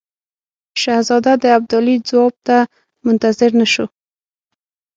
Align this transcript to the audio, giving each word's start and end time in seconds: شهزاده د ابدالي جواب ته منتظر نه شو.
شهزاده 0.81 1.33
د 1.43 1.45
ابدالي 1.57 1.95
جواب 2.07 2.33
ته 2.47 2.57
منتظر 3.05 3.51
نه 3.59 3.67
شو. 3.73 3.85